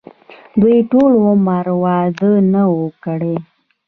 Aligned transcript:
دوي 0.59 0.77
ټول 0.91 1.11
عمر 1.25 1.65
وادۀ 1.83 2.31
نۀ 2.51 2.63
وو 2.71 2.85
کړے 3.03 3.35